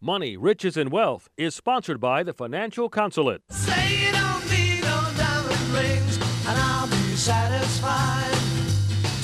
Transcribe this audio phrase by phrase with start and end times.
[0.00, 3.42] Money, Riches, and Wealth is sponsored by the Financial Consulate.
[3.50, 8.30] Say you don't need no diamond rings, and I'll be satisfied.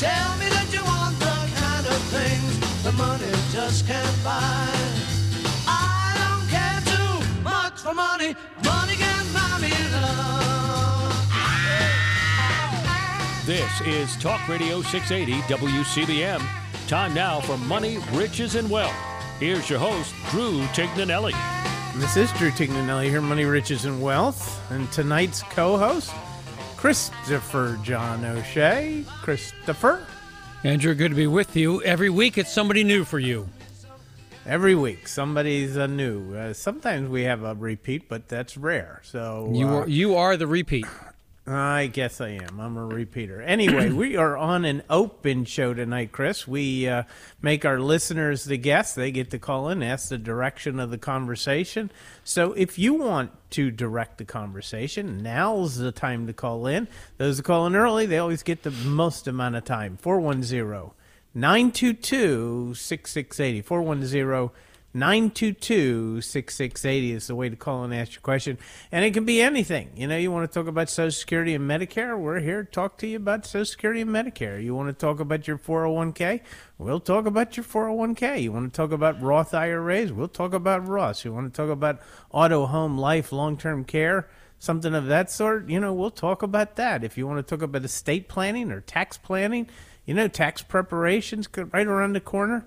[0.00, 4.66] Tell me that you want the kind of things the money just can't buy.
[5.68, 8.34] I don't care too much for money.
[8.64, 9.70] Money can buy me
[10.02, 11.14] love.
[13.46, 16.44] This is Talk Radio 680 WCBM.
[16.88, 19.13] Time now for Money, Riches, and Wealth.
[19.40, 21.34] Here's your host, Drew Tignanelli.
[21.96, 24.60] This is Drew Tignanelli here, Money, Riches, and Wealth.
[24.70, 26.12] And tonight's co host,
[26.76, 29.04] Christopher John O'Shea.
[29.22, 30.06] Christopher,
[30.62, 31.82] Andrew, good to be with you.
[31.82, 33.48] Every week it's somebody new for you.
[34.46, 36.34] every week somebody's a new.
[36.34, 39.00] Uh, sometimes we have a repeat, but that's rare.
[39.04, 40.86] So You uh, you are the repeat.
[41.46, 42.58] I guess I am.
[42.58, 43.42] I'm a repeater.
[43.42, 46.48] Anyway, we are on an open show tonight, Chris.
[46.48, 47.02] We uh,
[47.42, 48.94] make our listeners the guests.
[48.94, 51.90] They get to call in, ask the direction of the conversation.
[52.24, 56.88] So if you want to direct the conversation, now's the time to call in.
[57.18, 59.98] Those who call in early, they always get the most amount of time.
[59.98, 60.92] 410
[61.34, 63.60] 922 6680.
[63.60, 64.50] 410
[64.96, 68.56] 922 6680 is the way to call and ask your question.
[68.92, 69.90] And it can be anything.
[69.96, 72.16] You know, you want to talk about Social Security and Medicare?
[72.16, 74.62] We're here to talk to you about Social Security and Medicare.
[74.62, 76.42] You want to talk about your 401k?
[76.78, 78.42] We'll talk about your 401k.
[78.42, 80.12] You want to talk about Roth IRAs?
[80.12, 81.24] We'll talk about Roths.
[81.24, 84.28] You want to talk about auto, home, life, long term care?
[84.60, 87.02] Something of that sort, you know, we'll talk about that.
[87.02, 89.68] If you want to talk about estate planning or tax planning,
[90.06, 92.64] you know, tax preparations right around the corner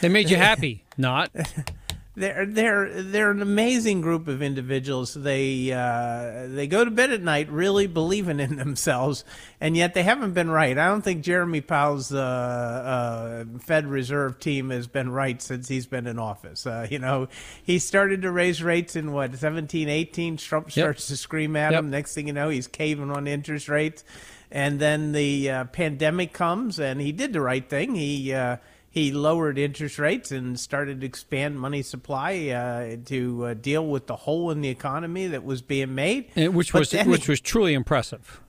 [0.00, 1.30] They made you happy, not.
[2.18, 5.14] they're they're they're an amazing group of individuals.
[5.14, 9.24] They uh, they go to bed at night really believing in themselves,
[9.60, 10.76] and yet they haven't been right.
[10.76, 15.86] I don't think Jerome Powell's uh, uh, Fed Reserve team has been right since he's
[15.86, 16.66] been in office.
[16.66, 17.28] Uh, you know,
[17.62, 20.36] he started to raise rates in what 17, 18.
[20.36, 21.78] Trump starts to scream at Yep.
[21.80, 21.90] him.
[21.90, 24.04] Next thing you know, he's caving on interest rates,
[24.50, 27.94] and then the uh, pandemic comes, and he did the right thing.
[27.94, 28.56] He uh,
[28.90, 34.06] he lowered interest rates and started to expand money supply uh, to uh, deal with
[34.06, 37.30] the hole in the economy that was being made, And Which But was which he-
[37.30, 38.40] was truly impressive.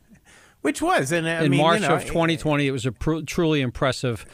[0.62, 3.22] which was, and I In mean, March you know, of 2020, it was a pr-
[3.22, 4.26] truly impressive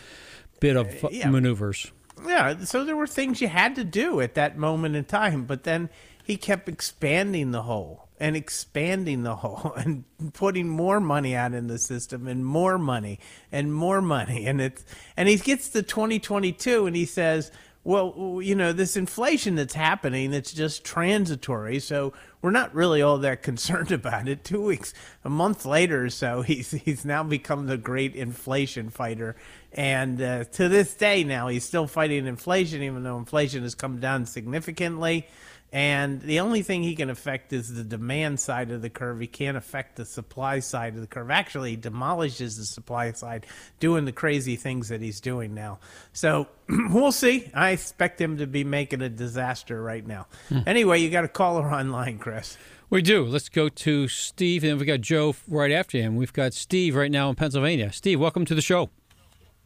[0.60, 1.30] bit of uh, yeah.
[1.30, 1.92] maneuvers.
[2.26, 5.64] Yeah, so there were things you had to do at that moment in time, but
[5.64, 5.90] then
[6.24, 10.04] he kept expanding the hole and expanding the hole and
[10.34, 13.20] putting more money out in the system and more money
[13.52, 14.46] and more money.
[14.46, 14.86] And it's
[15.18, 17.52] and he gets to 2022 and he says
[17.84, 22.12] well you know this inflation that's happening it's just transitory so
[22.46, 24.44] we're not really all that concerned about it.
[24.44, 24.94] Two weeks
[25.24, 29.36] a month later or so he's he's now become the great inflation fighter.
[29.74, 34.00] And uh, to this day now he's still fighting inflation even though inflation has come
[34.00, 35.28] down significantly
[35.76, 39.20] and the only thing he can affect is the demand side of the curve.
[39.20, 41.30] He can't affect the supply side of the curve.
[41.30, 43.46] Actually, he demolishes the supply side,
[43.82, 45.80] doing the crazy things that he's doing now.
[46.14, 47.52] So we'll see.
[47.54, 50.28] I expect him to be making a disaster right now.
[50.66, 52.58] Anyway, you got a caller online, Chris.
[52.90, 53.26] We do.
[53.26, 56.16] Let's go to Steve, and we got Joe right after him.
[56.16, 57.92] We've got Steve right now in Pennsylvania.
[57.92, 58.92] Steve, welcome to the show.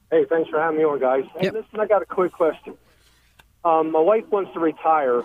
[0.09, 1.25] Hey, thanks for having me on, guys.
[1.35, 1.53] Hey, Yep.
[1.53, 2.73] listen, I got a quick question.
[3.63, 5.21] Um, my wife wants to retire.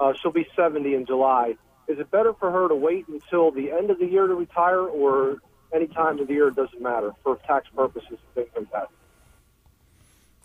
[0.00, 1.56] Uh, she'll be 70 in July.
[1.86, 4.80] Is it better for her to wait until the end of the year to retire,
[4.80, 5.36] or
[5.74, 8.88] any time of the year doesn't matter for tax purposes and things like that?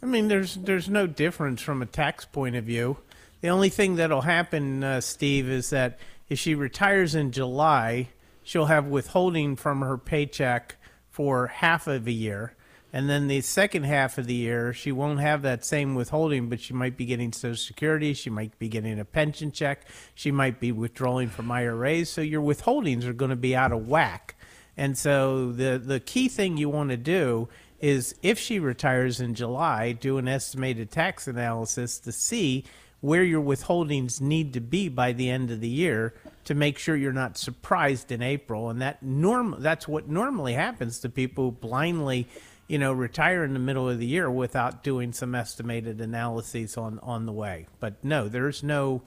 [0.04, 2.98] I mean, there's there's no difference from a tax point of view.
[3.42, 6.00] The only thing that'll happen, uh, Steve, is that
[6.30, 8.10] if she retires in July,
[8.44, 10.76] she'll have withholding from her paycheck
[11.10, 12.54] for half of a year,
[12.96, 16.62] and then the second half of the year she won't have that same withholding, but
[16.62, 19.82] she might be getting Social Security, she might be getting a pension check,
[20.14, 22.10] she might be withdrawing from IRAs.
[22.10, 24.36] So your withholdings are going to be out of whack.
[24.78, 27.50] And so the the key thing you want to do
[27.82, 32.64] is if she retires in July, do an estimated tax analysis to see
[33.02, 36.14] where your withholdings need to be by the end of the year
[36.46, 38.70] to make sure you're not surprised in April.
[38.70, 42.28] And that norm that's what normally happens to people who blindly,
[42.68, 47.00] you know, retire in the middle of the year without doing some estimated analyses on
[47.00, 47.68] on the way.
[47.80, 49.04] But no, there's no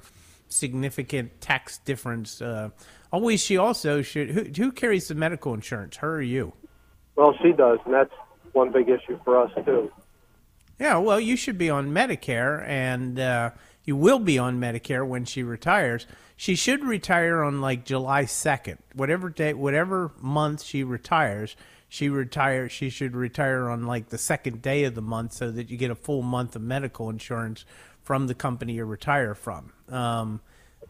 [0.49, 2.41] significant tax difference.
[2.41, 2.71] Uh,
[3.13, 4.31] always, she also should.
[4.31, 5.97] Who, who carries the medical insurance?
[5.97, 6.53] Her or you?
[7.17, 8.15] Well, she does, and that's
[8.53, 9.91] one big issue for us too.
[10.79, 13.51] Yeah, well, you should be on Medicare, and uh,
[13.85, 16.07] you will be on Medicare when she retires.
[16.37, 21.57] She should retire on like July second, whatever day, whatever month she retires.
[21.89, 22.69] She retire.
[22.69, 25.91] She should retire on like the second day of the month, so that you get
[25.91, 27.65] a full month of medical insurance
[28.03, 29.73] from the company you retire from.
[29.89, 30.41] Um,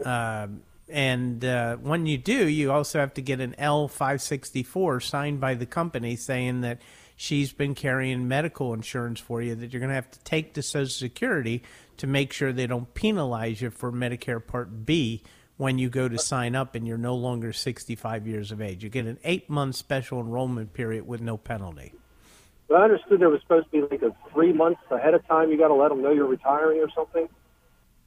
[0.04, 0.48] uh,
[0.88, 5.00] and uh, when you do, you also have to get an L five sixty four
[5.00, 6.80] signed by the company saying that
[7.16, 10.62] she's been carrying medical insurance for you that you're going to have to take to
[10.62, 11.62] Social Security
[11.96, 15.22] to make sure they don't penalize you for Medicare Part B
[15.58, 18.82] when you go to sign up and you're no longer 65 years of age.
[18.82, 21.92] You get an eight month special enrollment period with no penalty.
[22.68, 25.50] But I understood there was supposed to be like a three months ahead of time.
[25.50, 27.28] You got to let them know you're retiring or something.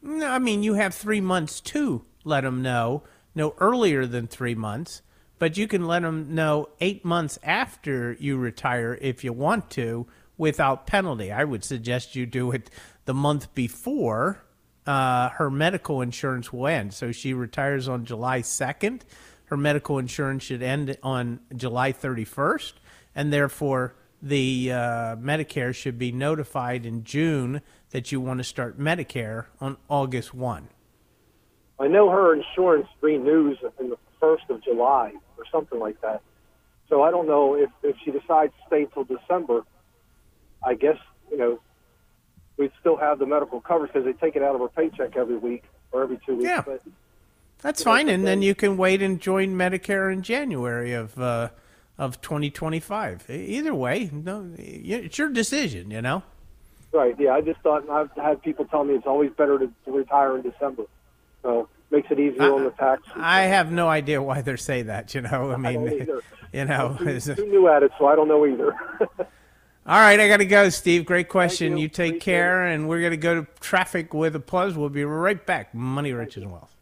[0.02, 3.04] No, I mean, you have three months to let them know,
[3.36, 5.02] no earlier than three months,
[5.38, 10.08] but you can let them know eight months after you retire if you want to
[10.38, 11.32] without penalty.
[11.32, 12.70] I would suggest you do it
[13.06, 14.44] the month before
[14.86, 16.94] uh, her medical insurance will end.
[16.94, 19.02] So she retires on July 2nd.
[19.46, 22.74] Her medical insurance should end on July 31st,
[23.14, 24.76] and therefore the uh,
[25.18, 30.70] Medicare should be notified in June that you want to start Medicare on August 1.
[31.80, 36.22] I know her insurance renews in the first of July or something like that.
[36.88, 39.64] So I don't know if if she decides to stay till December.
[40.64, 40.98] I guess
[41.32, 41.60] you know
[42.62, 45.38] we'd still have the medical coverage because they take it out of our paycheck every
[45.38, 46.46] week or every two weeks.
[46.48, 46.62] Yeah.
[46.62, 46.82] But
[47.62, 51.20] That's You know, fine, and then you can wait and join Medicare in January of
[51.20, 51.50] uh,
[51.98, 53.26] of 2025.
[53.30, 55.90] E- Either way, no, it's your decision.
[55.92, 56.22] You know.
[56.94, 59.92] right, yeah, I just thought I've had people tell me it's always better to, to
[59.92, 60.84] retire in December.
[61.42, 63.02] So makes it easier on the tax.
[63.16, 65.14] I have no idea why they say that.
[65.16, 66.22] You know, I mean, either.
[66.54, 66.96] you know.
[67.02, 68.76] it's- Too new at it, so I don't know either.
[69.92, 71.06] All right, I got to go, Steve.
[71.06, 71.76] Great question.
[71.76, 71.82] you.
[71.82, 74.74] You, take Appreciate care, and we're going to go to traffic with applause.
[74.74, 75.76] We'll be right back.
[75.76, 76.74] Money, riches, and wealth.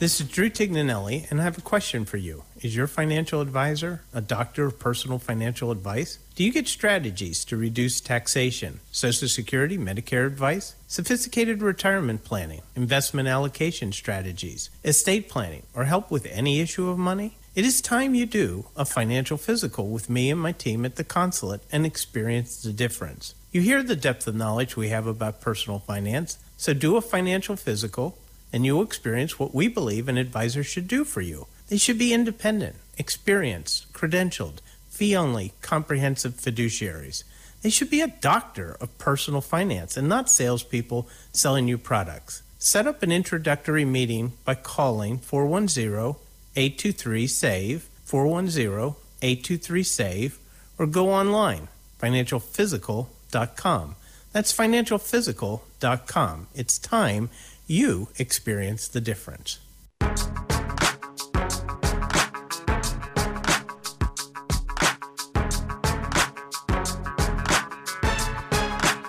[0.00, 2.42] This is Drew Tignanelli, and I have a question for you.
[2.60, 6.18] Is your financial advisor a doctor of personal financial advice?
[6.34, 13.28] Do you get strategies to reduce taxation, Social Security, Medicare advice, sophisticated retirement planning, investment
[13.28, 17.36] allocation strategies, estate planning, or help with any issue of money?
[17.54, 21.04] It is time you do a financial physical with me and my team at the
[21.04, 23.34] consulate and experience the difference.
[23.50, 27.56] You hear the depth of knowledge we have about personal finance, so do a financial
[27.56, 28.16] physical
[28.54, 31.46] and you'll experience what we believe an advisor should do for you.
[31.68, 37.22] They should be independent, experienced, credentialed, fee only, comprehensive fiduciaries.
[37.60, 42.42] They should be a doctor of personal finance and not salespeople selling you products.
[42.58, 46.14] Set up an introductory meeting by calling 410
[46.56, 50.38] 823 SAVE, 410 823 SAVE,
[50.78, 51.68] or go online,
[52.00, 53.96] financialphysical.com.
[54.32, 56.46] That's financialphysical.com.
[56.54, 57.30] It's time
[57.66, 59.58] you experience the difference.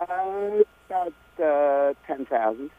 [0.01, 2.71] Uh, about uh, ten thousand.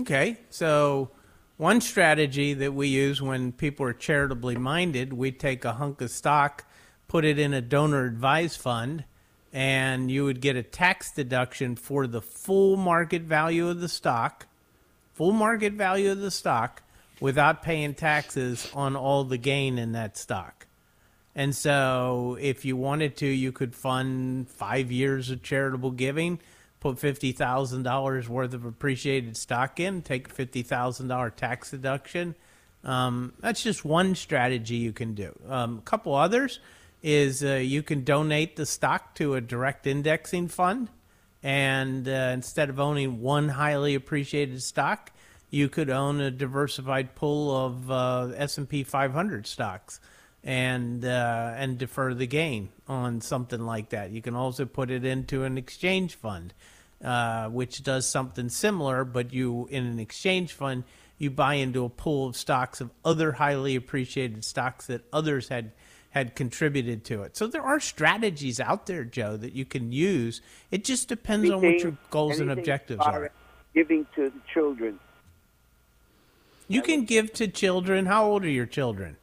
[0.00, 1.10] Okay, so
[1.56, 6.10] one strategy that we use when people are charitably minded, we take a hunk of
[6.10, 6.66] stock,
[7.08, 9.04] put it in a donor advised fund,
[9.52, 14.46] and you would get a tax deduction for the full market value of the stock,
[15.14, 16.82] full market value of the stock,
[17.20, 20.66] without paying taxes on all the gain in that stock.
[21.34, 26.40] And so, if you wanted to, you could fund five years of charitable giving,
[26.80, 31.70] put fifty thousand dollars worth of appreciated stock in, take a fifty thousand dollar tax
[31.70, 32.34] deduction.
[32.84, 35.38] Um, that's just one strategy you can do.
[35.48, 36.60] Um, a couple others
[37.02, 40.88] is uh, you can donate the stock to a direct indexing fund,
[41.42, 45.12] and uh, instead of owning one highly appreciated stock,
[45.56, 50.00] you could own a diversified pool of uh, S and P 500 stocks
[50.44, 54.10] and uh, and defer the gain on something like that.
[54.10, 56.52] You can also put it into an exchange fund,
[57.02, 60.84] uh, which does something similar, but you in an exchange fund
[61.18, 65.72] you buy into a pool of stocks of other highly appreciated stocks that others had
[66.10, 67.36] had contributed to it.
[67.36, 70.42] So there are strategies out there, Joe, that you can use.
[70.70, 73.30] It just depends on what your goals and anything objectives are.
[73.74, 74.98] Giving to the children.
[76.68, 78.06] You can give to children.
[78.06, 79.16] How old are your children?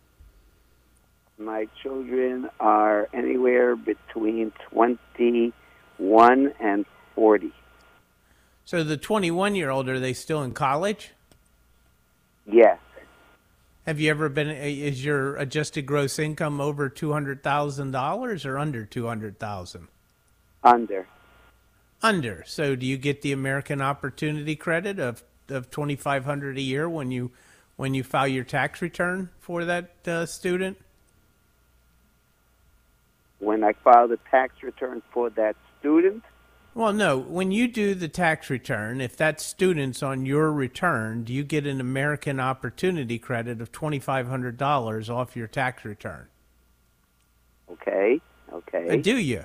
[1.38, 6.85] My children are anywhere between twenty-one and
[7.15, 7.51] forty.
[8.65, 11.12] So the 21 year old, are they still in college?
[12.45, 12.79] Yes.
[13.85, 14.50] Have you ever been?
[14.50, 19.39] Eh, is your adjusted gross income over two hundred thousand dollars or under two hundred
[19.39, 19.89] thousand?
[20.63, 21.05] Under.
[22.01, 22.43] Under.
[22.47, 25.23] So do you get the American Opportunity Credit of
[25.53, 27.31] of twenty five hundred a year when you
[27.75, 30.77] when you file your tax return for that uh, student?
[33.39, 36.24] When I file the tax return for that student,
[36.74, 37.17] Well, no.
[37.17, 41.67] When you do the tax return, if that student's on your return, do you get
[41.67, 46.27] an American Opportunity Credit of twenty five hundred dollars off your tax return?
[47.72, 49.01] okay, Uh, okay.
[49.01, 49.43] do you?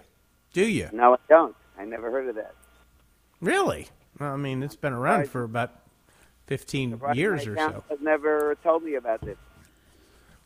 [0.52, 0.88] Do you?
[0.92, 1.56] No, I don't.
[1.78, 2.54] I never heard of that.
[3.40, 3.88] Really?
[4.18, 5.72] Well, I mean, it's been around for about
[6.48, 7.84] 15 years or so.
[7.88, 9.36] has never told me about this.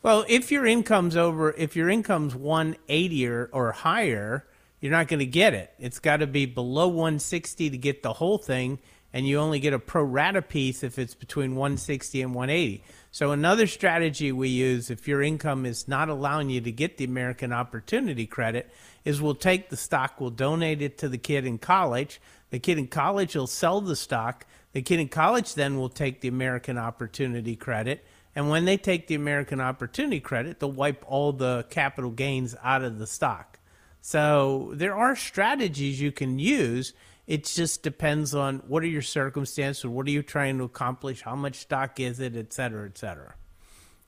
[0.03, 4.45] Well, if your income's over, if your income's 180 or, or higher,
[4.81, 5.73] you're not going to get it.
[5.79, 8.79] It's got to be below 160 to get the whole thing,
[9.13, 12.83] and you only get a pro rata piece if it's between 160 and 180.
[13.11, 17.05] So another strategy we use if your income is not allowing you to get the
[17.05, 18.69] American Opportunity Credit
[19.05, 22.19] is we'll take the stock, we'll donate it to the kid in college.
[22.49, 24.45] The kid in college will sell the stock.
[24.73, 28.03] The kid in college then will take the American Opportunity Credit.
[28.35, 32.83] And when they take the American Opportunity Credit, they'll wipe all the capital gains out
[32.83, 33.59] of the stock.
[34.01, 36.93] So there are strategies you can use.
[37.27, 41.35] It just depends on what are your circumstances, what are you trying to accomplish, how
[41.35, 43.35] much stock is it, et cetera, et cetera.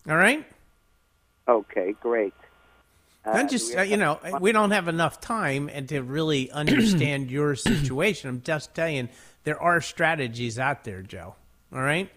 [0.09, 0.45] All right?
[1.47, 2.33] Okay, great.
[3.25, 6.51] Uh, I do just, uh, you know, we don't have enough time and to really
[6.51, 8.29] understand your situation.
[8.29, 9.09] I'm just telling
[9.45, 11.35] there are strategies out there, Joe.
[11.73, 12.09] All right?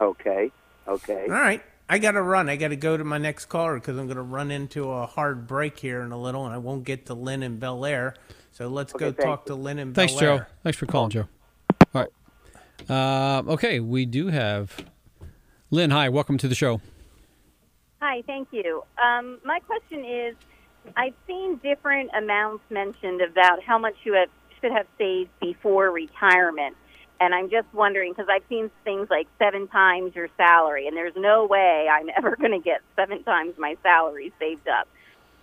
[0.00, 0.50] Okay,
[0.88, 1.22] okay.
[1.24, 1.62] All right.
[1.88, 2.48] I got to run.
[2.48, 5.06] I got to go to my next caller because I'm going to run into a
[5.06, 8.14] hard break here in a little, and I won't get to Lynn and Bel Air.
[8.50, 9.54] So let's Okay, go thank talk you.
[9.54, 10.34] to Lynn in Thanks, Bel Joe.
[10.38, 10.48] Air.
[10.64, 11.28] Thanks for calling, Joe.
[11.94, 12.10] All right.
[12.90, 14.84] Uh, okay, we do have
[15.70, 15.90] Lynn.
[15.90, 16.80] Hi, welcome to the show.
[18.00, 18.82] Hi, thank you.
[19.02, 20.34] Um, my question is
[20.96, 24.28] I've seen different amounts mentioned about how much you have,
[24.60, 26.76] should have saved before retirement.
[27.18, 31.16] And I'm just wondering because I've seen things like seven times your salary, and there's
[31.16, 34.88] no way I'm ever going to get seven times my salary saved up.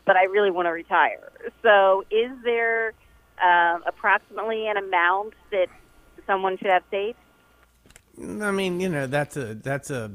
[0.06, 1.32] But I really want to retire.
[1.62, 2.94] So, is there
[3.42, 5.68] uh, approximately an amount that
[6.28, 7.18] someone should have saved?
[8.22, 10.12] I mean, you know, that's a that's a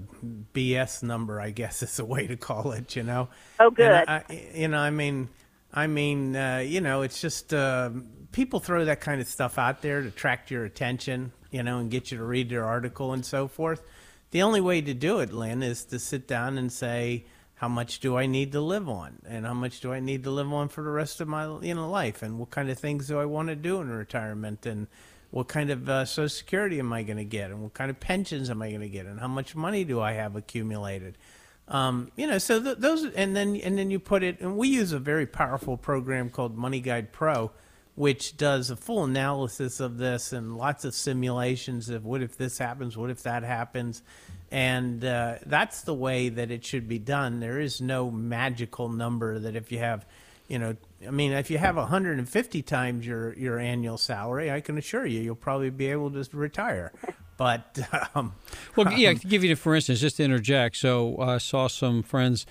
[0.55, 2.95] BS number, I guess is the way to call it.
[2.95, 3.29] You know.
[3.59, 3.91] Oh, good.
[3.91, 4.23] I,
[4.55, 5.29] you know, I mean,
[5.73, 7.91] I mean, uh, you know, it's just uh,
[8.33, 11.91] people throw that kind of stuff out there to attract your attention, you know, and
[11.91, 13.83] get you to read their article and so forth.
[14.31, 17.25] The only way to do it, Lynn, is to sit down and say,
[17.59, 20.31] how much do I need to live on, and how much do I need to
[20.31, 23.09] live on for the rest of my you know life, and what kind of things
[23.09, 24.87] do I want to do in retirement, and
[25.31, 27.99] what kind of uh, Social Security am I going to get, and what kind of
[27.99, 31.19] pensions am I going to get, and how much money do I have accumulated.
[31.67, 34.69] Um, you know, so th- those, and then and then you put it, and we
[34.69, 37.51] use a very powerful program called MoneyGuidePro,
[37.99, 42.57] which does a full analysis of this and lots of simulations of what if this
[42.57, 44.05] happens, what if that happens,
[44.53, 47.41] And uh, that's the way that it should be done.
[47.41, 50.07] There is no magical number that if you have,
[50.47, 54.79] you know, I mean, if you have 150 times your, your annual salary, I can
[54.79, 56.93] assure you, you'll probably be able to retire.
[57.37, 57.81] But
[58.15, 58.35] um,
[58.77, 60.77] Well, yeah, to give you, for instance, just to interject.
[60.77, 62.47] So I saw some friends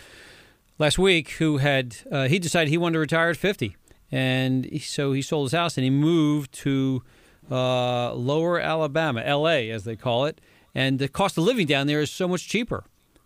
[0.78, 3.78] last week who had uh, he decided he wanted to retire at 50,
[4.12, 7.04] and he- so he sold his house and he moved to
[7.52, 9.70] uh, Lower Alabama, L.A.
[9.72, 10.42] as they call it,
[10.76, 12.84] and the cost of living down there is so much cheaper,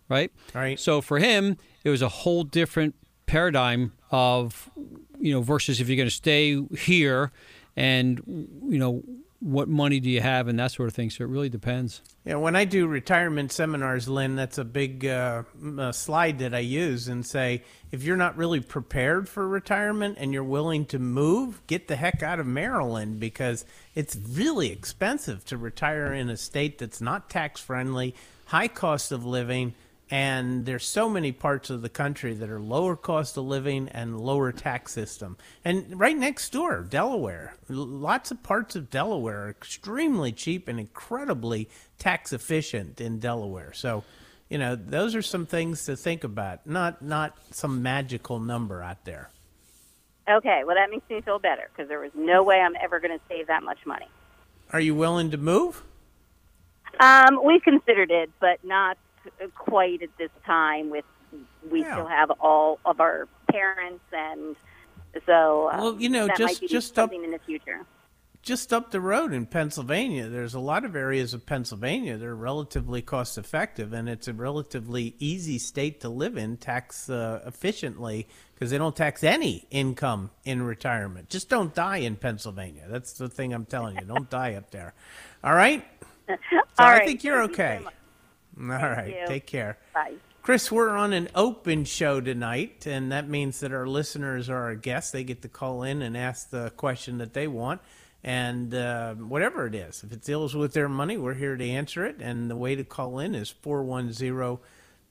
[0.08, 0.30] right?
[0.54, 0.78] Right.
[0.78, 2.94] So for him, it was a whole different
[3.26, 4.70] paradigm of
[5.18, 7.32] you know versus if you're going to stay here
[7.76, 9.02] and you know
[9.42, 11.10] what money do you have and that sort of thing.
[11.10, 12.00] So it really depends.
[12.24, 15.42] Yeah, when I do retirement seminars, Lynn, that's a big uh,
[15.78, 20.32] uh, slide that I use and say if you're not really prepared for retirement and
[20.32, 23.64] you're willing to move, get the heck out of Maryland because
[23.96, 28.14] it's really expensive to retire in a state that's not tax friendly,
[28.46, 29.74] high cost of living.
[30.12, 34.20] And there's so many parts of the country that are lower cost of living and
[34.20, 35.38] lower tax system.
[35.64, 41.70] And right next door, Delaware, lots of parts of Delaware are extremely cheap and incredibly
[41.98, 43.72] tax efficient in Delaware.
[43.72, 44.04] So,
[44.50, 46.66] you know, those are some things to think about.
[46.66, 49.30] Not not some magical number out there.
[50.28, 53.18] Okay, well that makes me feel better because there was no way I'm ever going
[53.18, 54.08] to save that much money.
[54.74, 55.82] Are you willing to move?
[57.00, 58.98] Um, we considered it, but not
[59.56, 60.90] quite at this time.
[60.90, 61.04] With
[61.70, 61.92] we Yeah.
[61.94, 64.56] still have all of our parents, and
[65.26, 67.80] so um, Well, you know, just- just up- something in the future.
[68.42, 72.34] just up the road in Pennsylvania, there's a lot of areas of Pennsylvania that are
[72.36, 78.26] relatively cost effective, and it's a relatively easy state to live in tax uh, efficiently
[78.54, 81.28] because they don't tax any income in retirement.
[81.30, 82.84] Just don't die in Pennsylvania.
[82.88, 84.04] That's the thing I'm telling you.
[84.04, 84.92] Don't die up there.
[85.44, 85.84] All right?
[86.28, 86.36] So
[86.78, 87.80] All I think you're Thank okay.
[87.82, 87.90] so
[88.60, 89.08] All right.
[89.08, 89.26] you.
[89.26, 89.78] Take care.
[89.94, 90.14] Bye.
[90.42, 94.74] Chris, we're on an open show tonight, and that means that our listeners are our
[94.74, 95.12] guests.
[95.12, 97.80] They get to call in and ask the question that they want,
[98.24, 100.02] and uh, whatever it is.
[100.02, 102.16] If it deals with their money, we're here to answer it.
[102.18, 104.58] And the way to call in is 410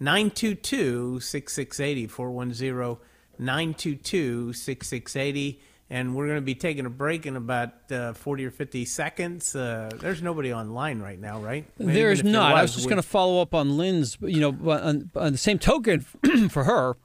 [0.02, 2.08] 922 6680.
[2.08, 2.98] 410
[3.39, 5.62] 922 6680.
[5.92, 9.54] And we're going to be taking a break in about uh, 40 or 50 seconds.
[9.54, 11.66] Uh, there's nobody online right now, right?
[11.82, 12.56] Even There is if there not.
[12.56, 14.18] I was was, just we- going to follow up on Lynn's.
[14.22, 16.00] You know, on, on the same token,
[16.50, 16.96] for her,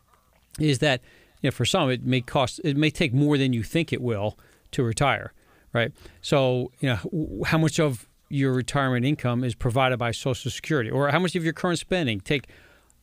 [0.60, 1.00] is that
[1.42, 4.00] you know, for some it may cost, it may take more than you think it
[4.00, 4.38] will
[4.70, 5.32] to retire,
[5.72, 5.90] right?
[6.22, 11.08] So you know, how much of your retirement income is provided by Social Security, or
[11.08, 12.46] how much of your current spending take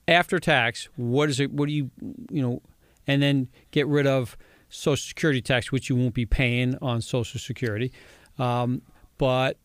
[0.08, 0.88] after tax?
[0.96, 1.52] What is it?
[1.52, 1.92] What do you,
[2.32, 2.62] you know,
[3.06, 4.38] and then get rid of
[4.74, 7.92] Social Security tax, which you won't be paying on Social Security.
[8.40, 8.82] Um,
[9.18, 9.58] but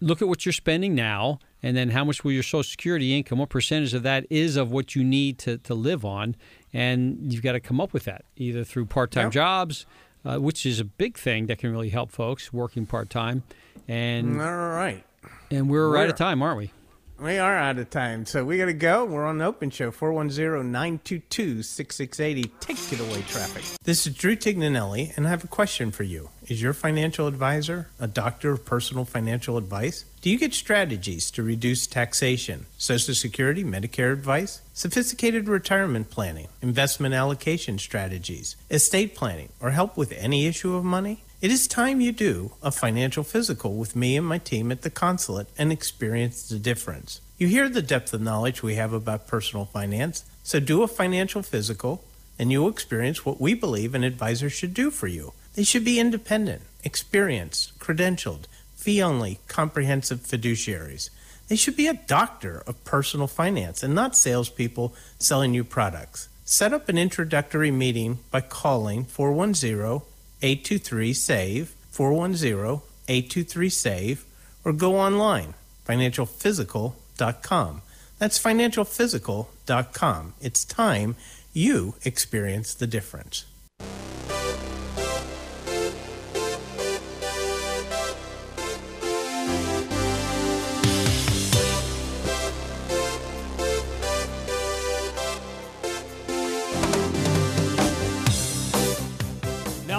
[0.00, 3.38] look at what you're spending now and then how much will your social security income
[3.38, 6.36] what percentage of that is of what you need to, to live on
[6.74, 9.30] and you've got to come up with that either through part-time Yeah.
[9.30, 9.86] jobs
[10.26, 13.44] uh, which is a big thing that can really help folks working part-time
[13.88, 15.02] and All right.
[15.50, 16.70] and we're right We're- at time aren't we
[17.18, 19.04] We are out of time, so we got to go.
[19.04, 22.50] We're on the open show 410 922 6680.
[22.58, 23.62] Take it away, traffic.
[23.84, 26.30] This is Drew Tignanelli, and I have a question for you.
[26.48, 30.04] Is your financial advisor a doctor of personal financial advice?
[30.22, 37.14] Do you get strategies to reduce taxation, Social Security, Medicare advice, sophisticated retirement planning, investment
[37.14, 41.22] allocation strategies, estate planning, or help with any issue of money?
[41.44, 44.88] It is time you do a financial physical with me and my team at the
[44.88, 47.20] consulate and experience the difference.
[47.36, 51.42] You hear the depth of knowledge we have about personal finance, so do a financial
[51.42, 52.02] physical
[52.38, 55.34] and you'll experience what we believe an advisor should do for you.
[55.52, 61.10] They should be independent, experienced, credentialed, fee only, comprehensive fiduciaries.
[61.48, 66.30] They should be a doctor of personal finance and not salespeople selling you products.
[66.46, 70.13] Set up an introductory meeting by calling 410
[70.44, 74.24] 823 SAVE, 410 823 SAVE,
[74.62, 75.54] or go online,
[75.86, 77.82] financialphysical.com.
[78.18, 80.34] That's financialphysical.com.
[80.42, 81.16] It's time
[81.54, 83.46] you experience the difference.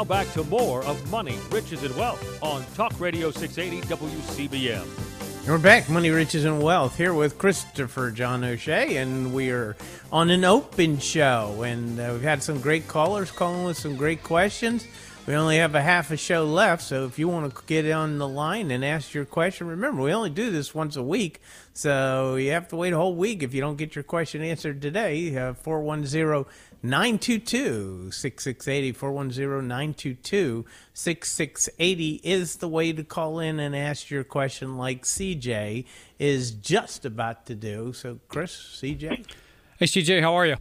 [0.08, 5.48] Back to more of Money, Riches, and Wealth on Talk Radio 680 WCBM.
[5.48, 9.76] We're back, Money, Riches, and Wealth, here with Christopher John O'Shea, and we are
[10.12, 11.64] on an open show.
[11.64, 14.86] And uh, we've had some great callers calling with some great questions.
[15.26, 18.20] We only have a half a show left, so if you want to get on
[18.20, 21.42] the line and ask your question, remember, we only do this once a week,
[21.74, 24.84] so you have to wait a whole week if you don't get your question answered
[24.84, 25.36] today.
[25.36, 26.46] Uh, 410
[26.90, 28.92] 922 6680.
[28.92, 35.86] 410 922 6680 is the way to call in and ask your question, like CJ
[36.20, 37.94] is just about to do.
[37.94, 39.26] So, Chris, CJ?
[39.78, 40.58] Hey, CJ, how are you?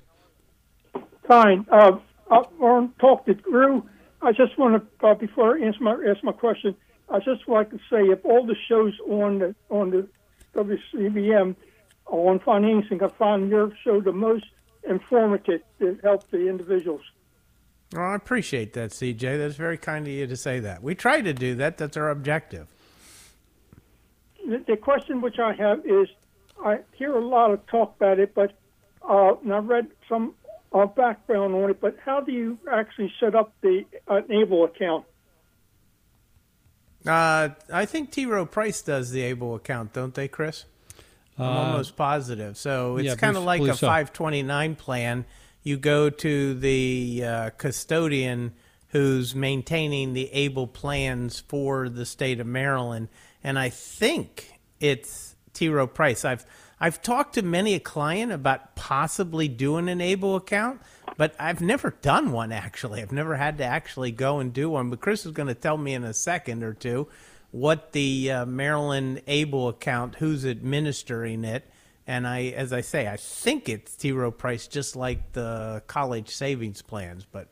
[1.27, 1.67] Fine.
[1.71, 1.99] Uh,
[2.31, 3.89] I want to talk to Drew.
[4.23, 6.75] I just want to, uh, before I answer my, ask my question,
[7.09, 10.09] I just like to say if all the shows on the on the
[10.55, 11.55] WCBM
[12.07, 14.47] on financing, I find your show the most
[14.88, 17.03] informative to help the individuals.
[17.92, 19.38] Well, I appreciate that, CJ.
[19.38, 20.83] That's very kind of you to say that.
[20.83, 21.79] We try to do that.
[21.79, 22.66] That's our objective.
[24.47, 26.09] The, the question which I have is,
[26.64, 28.53] I hear a lot of talk about it, but
[29.09, 30.35] uh, and I read some
[30.73, 31.81] uh, background on it.
[31.81, 35.05] But how do you actually set up the uh, Able account?
[37.07, 38.25] Uh, I think T.
[38.25, 40.64] Rowe Price does the Able account, don't they, Chris?
[41.38, 42.57] I'm almost positive.
[42.57, 43.87] So it's yeah, kind of like a believe so.
[43.87, 45.25] 529 plan.
[45.62, 48.55] You go to the uh, custodian
[48.88, 53.09] who's maintaining the able plans for the state of Maryland,
[53.42, 55.68] and I think it's T.
[55.68, 56.25] Rowe Price.
[56.25, 56.47] I've
[56.79, 60.81] I've talked to many a client about possibly doing an able account,
[61.16, 63.03] but I've never done one actually.
[63.03, 64.90] I've never had to actually go and do one.
[64.90, 67.09] But Chris is going to tell me in a second or two
[67.55, 71.62] what the uh, Maryland Able account, who's administering it,
[72.05, 74.11] and I, as I say, I think it's T.
[74.11, 77.25] Rowe Price, just like the college savings plans.
[77.31, 77.47] But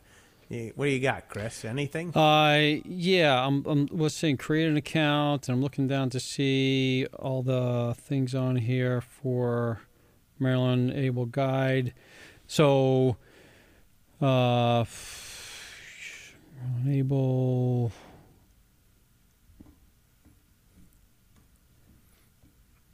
[0.51, 1.65] eh, what do you got, Chris?
[1.65, 2.13] Anything?
[2.17, 7.07] Uh, yeah, I'm, I'm let's saying create an account, and I'm looking down to see
[7.17, 9.83] all the things on here for
[10.41, 11.95] Maryland Able Guide.
[12.49, 13.19] So,
[14.21, 14.85] uh,
[16.89, 17.93] Able.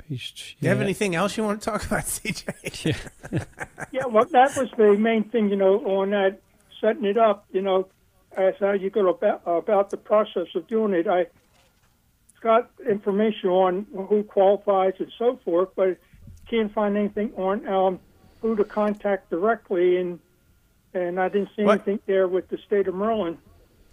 [0.08, 2.84] Page, Do you have anything else you want to talk about, CJ?
[3.30, 3.44] Yeah.
[3.92, 6.40] Yeah, well, that was the main thing, you know, on that
[6.80, 7.88] setting it up, you know,
[8.36, 11.06] as how you go about about the process of doing it.
[11.08, 11.26] I
[12.40, 15.98] got information on who qualifies and so forth, but
[16.48, 18.00] can't find anything on um,
[18.40, 20.18] who to contact directly, and
[20.94, 21.74] and I didn't see What?
[21.86, 23.38] anything there with the state of Maryland.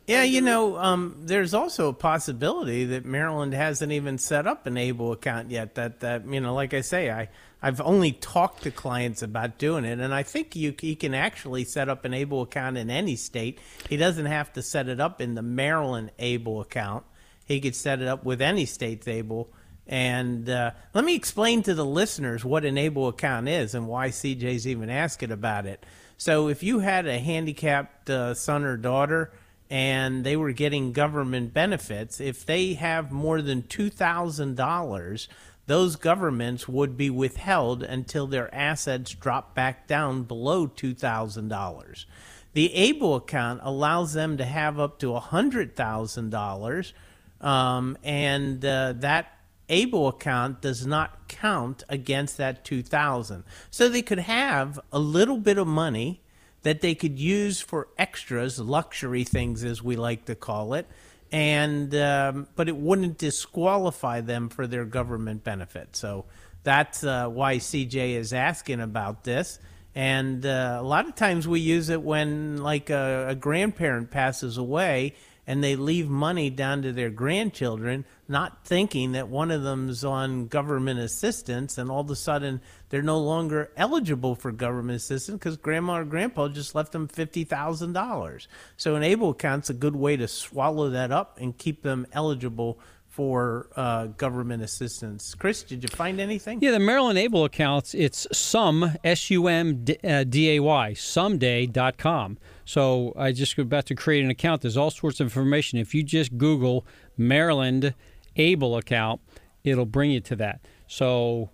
[0.07, 4.77] Yeah, you know, um, there's also a possibility that Maryland hasn't even set up an
[4.77, 5.75] able account yet.
[5.75, 9.83] That that you know, like I say, I I've only talked to clients about doing
[9.83, 13.15] it, and I think you he can actually set up an able account in any
[13.15, 13.59] state.
[13.89, 17.03] He doesn't have to set it up in the Maryland able account.
[17.43, 19.49] He could set it up with any state's able.
[19.87, 24.09] And uh, let me explain to the listeners what an able account is and why
[24.09, 25.83] CJ's even asking about it.
[26.17, 29.31] So, if you had a handicapped uh, son or daughter
[29.69, 35.27] and they were getting government benefits, if they have more than $2,000,
[35.67, 42.05] those governments would be withheld until their assets drop back down below $2,000.
[42.53, 46.93] The ABLE account allows them to have up to $100,000,
[47.41, 54.19] um, and uh, that ABLE account does not count against that 2000 So they could
[54.19, 56.21] have a little bit of money
[56.65, 60.87] that they could use for extras, luxury things as we like to call it,
[61.31, 65.95] and um, but it wouldn't disqualify them for their government benefit.
[65.95, 66.25] So
[66.63, 69.59] that's uh, why CJ is asking about this.
[69.93, 74.57] And uh, a lot of times we use it when, like, a, a grandparent passes
[74.57, 75.13] away
[75.47, 80.47] and they leave money down to their grandchildren, not thinking that one of them's on
[80.47, 85.57] government assistance, and all of a sudden they're no longer eligible for government assistance because
[85.57, 88.47] grandma or grandpa just left them fifty thousand dollars.
[88.77, 92.79] So an able account's a good way to swallow that up and keep them eligible
[93.15, 95.35] for uh, government assistance.
[95.35, 96.59] Chris, did you find anything?
[96.61, 102.37] Yeah, the Maryland Able accounts, it's some, S U M D A Y, sumday.com.
[102.65, 104.63] So I just about to create an account.
[104.63, 105.79] There's all sorts of information.
[105.79, 106.85] If you just Google
[107.17, 107.93] Maryland
[108.35, 109.21] Able account,
[109.63, 110.59] it'll bring you to that.
[110.87, 111.51] So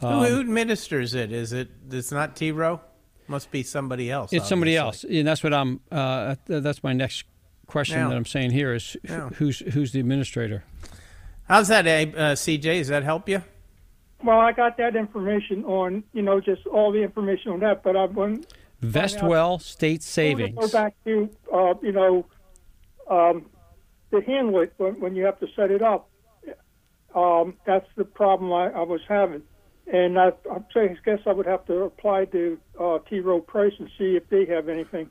[0.00, 1.30] who, who administers it?
[1.30, 1.68] Is it?
[1.88, 2.50] It's not T.
[2.50, 2.80] Rowe.
[3.28, 4.32] Must be somebody else.
[4.32, 5.04] it's somebody else.
[5.04, 7.24] And that's what I'm, uh, that's my next
[7.68, 10.64] question Now- that I'm saying here is wh- who's, who's the administrator?
[11.48, 12.78] How's that, uh, CJ?
[12.78, 13.42] Does that help you?
[14.24, 17.96] Well, I got that information on, you know, just all the information on that, but
[17.96, 20.58] I want Vestwell State Savings.
[20.58, 22.26] Go back to, uh, you know,
[23.08, 23.46] um,
[24.10, 26.08] to handle it when, when you have to set it up.
[27.14, 29.42] Um, that's the problem I, I was having.
[29.92, 33.20] And I, I say- guess I would have to apply to uh, T.
[33.20, 35.10] Rowe Price and see if they have anything.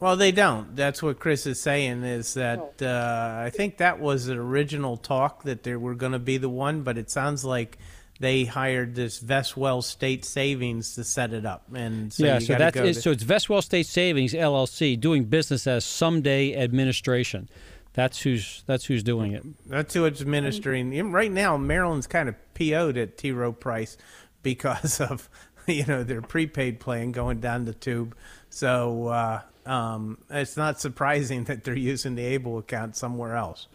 [0.00, 0.76] Well, they don't.
[0.76, 2.04] That's what Chris is saying.
[2.04, 6.18] Is that uh, I think that was the original talk that they were going to
[6.20, 7.78] be the one, but it sounds like
[8.20, 12.54] they hired this Vestwell State Savings to set it up, and so yeah, you so
[12.54, 17.48] that's it, to- so it's Vestwell State Savings LLC doing business as Sumday Administration.
[17.94, 19.44] That's who's that's who's doing it.
[19.66, 21.10] That's who it's administering.
[21.10, 23.32] Right now, Maryland's kind of PO'd at T.
[23.32, 23.96] Rowe Price
[24.42, 25.28] because of
[25.66, 28.14] you know their prepaid plan going down the tube.
[28.50, 33.68] So uh, um, it's not surprising that they're using the Able account somewhere else.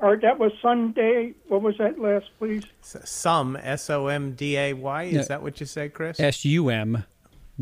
[0.00, 1.34] All right, that was Sunday.
[1.46, 2.64] What was that last, please?
[2.82, 5.02] S- Some S O M D A Y.
[5.04, 5.22] Is Yeah.
[5.28, 6.18] that what you said, Chris?
[6.18, 7.04] S U M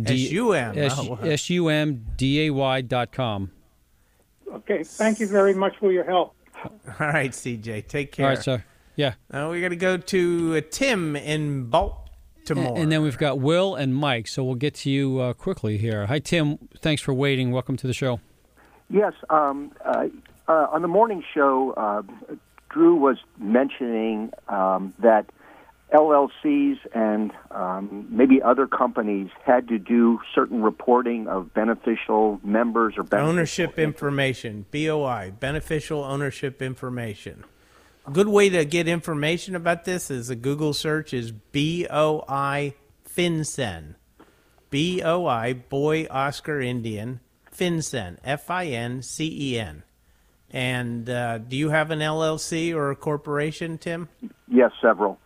[0.06, 0.78] S-U-M.
[0.78, 1.18] S Oh, wow.
[1.22, 3.50] S U M D A Y dot com.
[4.50, 6.34] Okay, thank you very much for your help.
[6.64, 6.72] All
[7.08, 7.86] right, CJ.
[7.88, 8.26] Take care.
[8.26, 8.64] All right, sir.
[8.96, 9.14] Yeah.
[9.32, 11.99] Now we got to go to uh, Tim in Baltimore.
[12.58, 16.06] And then we've got Will and Mike, so we'll get to you uh, quickly here.
[16.06, 16.58] Hi, Tim.
[16.78, 17.50] Thanks for waiting.
[17.50, 18.20] Welcome to the show.
[18.88, 20.08] Yes, um, uh,
[20.48, 22.02] uh, on the morning show, uh,
[22.70, 25.26] Drew was mentioning um, that
[25.92, 33.02] LLCs and um, maybe other companies had to do certain reporting of beneficial members or
[33.02, 37.59] beneficial ownership information boi beneficial ownership information a
[38.12, 42.74] good way to get information about this is a google search is boi
[43.08, 43.94] fincen
[44.70, 47.20] boi boy oscar indian
[47.54, 49.82] fincen f-i-n-c-e-n
[50.52, 54.08] and uh, do you have an llc or a corporation tim
[54.50, 55.18] Yes, several.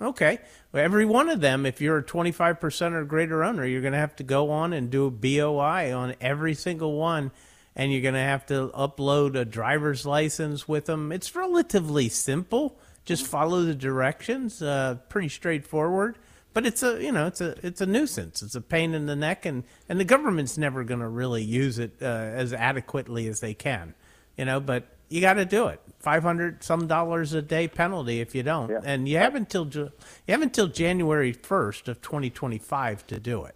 [0.00, 0.38] Okay.
[0.72, 3.98] Well, every one of them, if you're a 25% or greater owner, you're going to
[3.98, 7.30] have to go on and do a BOI on every single one.
[7.74, 11.10] And you're going to have to upload a driver's license with them.
[11.10, 12.78] It's relatively simple.
[13.04, 14.60] Just follow the directions.
[14.60, 16.18] Uh, pretty straightforward.
[16.54, 18.42] But it's a you know it's a it's a nuisance.
[18.42, 21.78] It's a pain in the neck, and, and the government's never going to really use
[21.78, 23.94] it uh, as adequately as they can,
[24.36, 24.60] you know.
[24.60, 25.80] But you got to do it.
[25.98, 29.90] Five hundred some dollars a day penalty if you don't, and you have until you
[30.28, 33.54] have until January first of twenty twenty five to do it.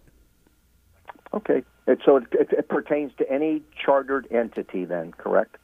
[1.37, 1.63] Okay.
[1.85, 5.57] And so it, it, it pertains to any chartered entity, then, correct?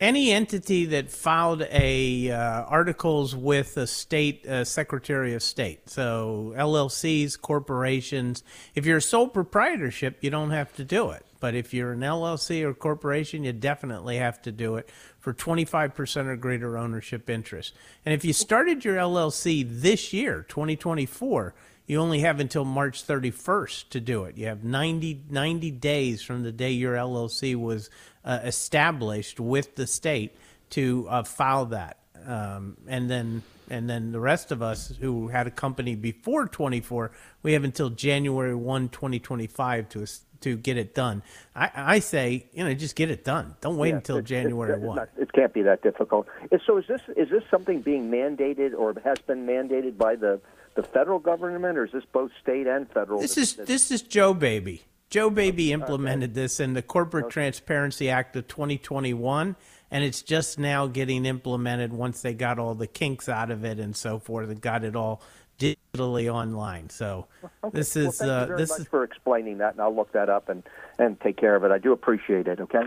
[0.00, 6.52] Any entity that filed a uh, articles with a state uh, secretary of state, so
[6.54, 8.44] LLCs, corporations.
[8.74, 11.24] If you're a sole proprietorship, you don't have to do it.
[11.40, 16.26] But if you're an LLC or corporation, you definitely have to do it for 25%
[16.26, 17.72] or greater ownership interest.
[18.04, 21.54] And if you started your LLC this year, 2024,
[21.86, 24.36] you only have until March 31st to do it.
[24.36, 27.90] You have 90, 90 days from the day your LLC was
[28.24, 30.36] uh, established with the state
[30.70, 31.98] to uh, file that.
[32.26, 37.10] Um, and then and then the rest of us who had a company before 24,
[37.42, 40.06] we have until January 1, 2025 to
[40.40, 41.22] to get it done.
[41.54, 43.54] I, I say, you know, just get it done.
[43.60, 44.96] Don't wait Yeah, until it's- January it's 1.
[44.96, 46.26] not- it can't be that difficult.
[46.66, 50.40] So is this is this something being mandated or has been mandated by the,
[50.76, 53.20] the federal government, or is this both state and federal?
[53.20, 54.82] This is this is Joe Baby.
[55.08, 59.56] Joe Baby implemented this in the Corporate Transparency Act of 2021,
[59.90, 63.78] and it's just now getting implemented once they got all the kinks out of it
[63.78, 65.22] and so forth, and got it all
[65.58, 66.90] digitally online.
[66.90, 67.26] So
[67.72, 69.94] this Well, is thank you uh, very this much is for explaining that, and I'll
[69.94, 70.62] look that up and,
[70.98, 71.70] and take care of it.
[71.70, 72.60] I do appreciate it.
[72.60, 72.82] Okay.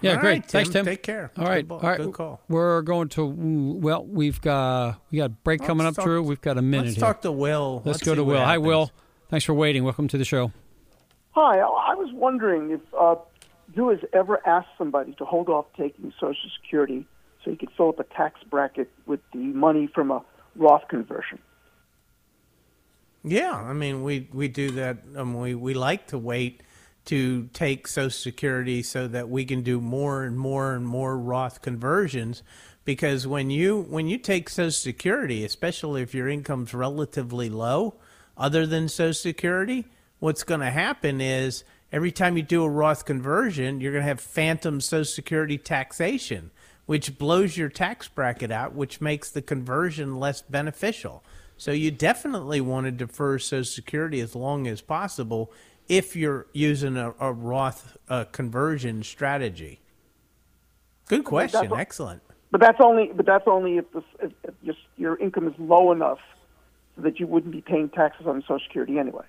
[0.00, 0.30] Yeah, All great.
[0.30, 0.84] right, Thanks, Tim.
[0.84, 0.92] Tim.
[0.92, 1.30] Take care.
[1.36, 1.66] All right.
[1.66, 1.98] Good, All right.
[1.98, 2.40] good call.
[2.48, 6.22] We're going to well, we've got we got a break coming up, Let's talk- Drew.
[6.22, 7.04] We've got a minute Let's here.
[7.06, 7.82] talk to Will.
[7.84, 8.44] Let's, go to what Will.
[8.44, 8.58] Hi.
[8.58, 8.90] Will.
[9.28, 9.82] Thanks for waiting.
[9.84, 10.52] Welcome to the show.
[11.32, 13.16] Hi, I was wondering if uh,
[13.74, 17.06] you has ever asked somebody to hold off taking Social Security
[17.44, 20.22] so you could fill up a tax bracket with the money from a
[20.56, 21.38] Roth conversion.
[23.24, 24.98] Yeah, I mean, we we do that.
[25.16, 26.62] Um, we we like to wait
[27.08, 31.62] to take Social Security so that we can do more and more and more Roth
[31.62, 32.42] conversions.
[32.84, 37.94] Because when you when you take Social Security, especially if your income's relatively low,
[38.36, 39.86] other than Social Security,
[40.18, 44.08] what's going to happen is every time you do a Roth conversion, you're going to
[44.08, 46.50] have phantom Social Security taxation,
[46.84, 51.24] which blows your tax bracket out, which makes the conversion less beneficial.
[51.56, 55.50] So you definitely want to defer Social Security as long as possible
[55.88, 59.80] if you're using a, a Roth uh, conversion strategy.
[61.06, 61.70] Good question.
[61.70, 62.22] what- Excellent.
[62.50, 65.92] But that's only but that's only if, the, if, if your, your income is low
[65.92, 66.18] enough
[66.96, 69.24] so that you wouldn't be paying taxes on Social Security anyway.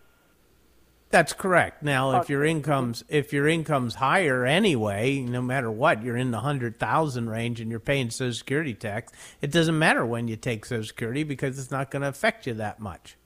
[1.10, 1.82] That's correct.
[1.84, 6.40] Now, if your income's if your income's higher anyway, no matter what, you're in the
[6.42, 9.12] hundred thousand range and you're paying Social Security tax.
[9.42, 12.54] It doesn't matter when you take Social Security because it's not going to affect you
[12.54, 13.18] that much.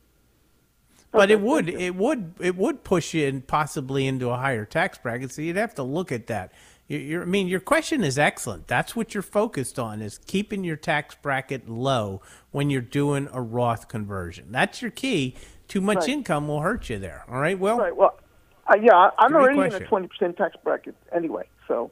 [1.13, 4.97] But it would it would it would push you in possibly into a higher tax
[4.97, 5.31] bracket.
[5.31, 6.51] So you'd have to look at that.
[6.87, 8.67] You- You're, I mean, your question is excellent.
[8.67, 12.21] That's what you're focused on is keeping your tax bracket low
[12.51, 14.47] when you're doing a Roth conversion.
[14.51, 15.35] That's your key.
[15.69, 16.09] Too much Right.
[16.09, 17.23] income will hurt you there.
[17.29, 17.57] All right.
[17.57, 17.95] Well, Right.
[17.95, 18.19] Well,
[18.67, 21.47] uh, yeah, I'm already in a twenty percent tax bracket anyway.
[21.67, 21.91] So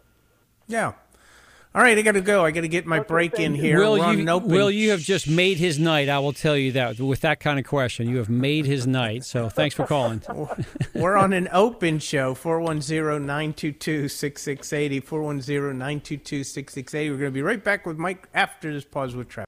[0.67, 0.93] Yeah.
[1.73, 2.43] All right, I got to go.
[2.43, 3.79] I got to get my break in here.
[3.79, 6.09] Will you, Will you have just made his night?
[6.09, 9.23] I will tell you that with that kind of question, you have made his night.
[9.23, 10.21] So thanks for calling.
[10.93, 16.93] We're on an open show, 410-922-6680, 410-922-6680.
[16.93, 19.45] We're going to be right back with Mike after this pause with Trevor.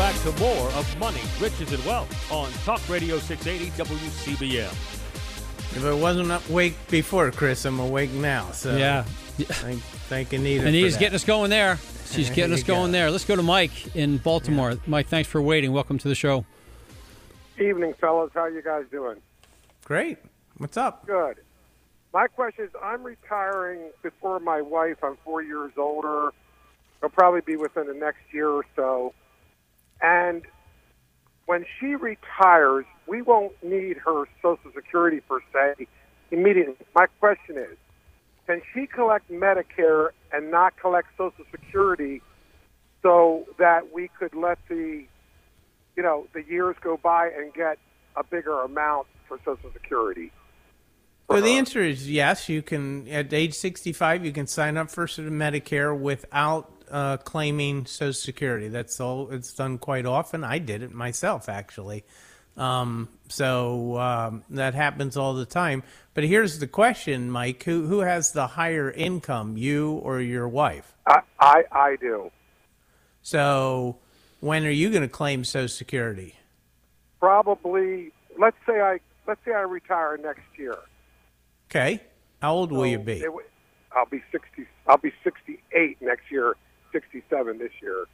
[0.00, 4.72] Back to more of Money, Riches, and Wealth on Talk Radio 680 WCBM.
[5.76, 8.50] If I wasn't awake before, Chris, I'm awake now.
[8.52, 9.02] So Yeah.
[9.02, 11.00] thank, thank Anita And for he's that.
[11.00, 11.76] getting us going there.
[12.06, 12.92] She's There getting us going go.
[12.92, 13.10] there.
[13.10, 14.76] Let's go to Mike in Baltimore.
[14.86, 15.70] Mike, thanks for waiting.
[15.70, 16.46] Welcome to the show.
[17.58, 18.30] Evening, fellas.
[18.32, 19.18] How you guys doing?
[19.84, 20.16] Great.
[20.56, 21.04] What's up?
[21.06, 21.36] Good.
[22.14, 24.96] My question is, I'm retiring before my wife.
[25.04, 26.32] I'm four years older.
[27.00, 29.12] It'll probably be within the next year or so.
[30.02, 30.42] And
[31.46, 35.86] when she retires, we won't need her Social Security per se
[36.30, 36.76] immediately.
[36.94, 37.76] My question is,
[38.46, 42.22] can she collect Medicare and not collect Social Security
[43.02, 45.04] so that we could let the
[46.00, 47.78] you know, the years go by and get
[48.16, 50.32] a bigger amount for Social Security.
[51.30, 52.48] So the answer is yes.
[52.48, 58.12] You can at age 65, you can sign up for Medicare without uh, claiming Social
[58.12, 58.68] Security.
[58.68, 59.30] That's all.
[59.30, 60.44] It's done quite often.
[60.44, 62.04] I did it myself, actually.
[62.56, 65.82] Um, so um, that happens all the time.
[66.14, 70.94] But here's the question, Mike: Who who has the higher income, you or your wife?
[71.06, 72.30] I I, I do.
[73.22, 73.96] So
[74.40, 76.34] when are you going to claim Social Security?
[77.18, 80.76] Probably let's say I let's say I retire next year.
[81.70, 82.00] Okay.
[82.42, 83.20] How old will you be?
[83.20, 83.30] it
[83.92, 84.66] I'll be sixty.
[84.86, 86.56] I'll be sixty-eight next year.
[86.92, 88.06] Sixty-seven this year.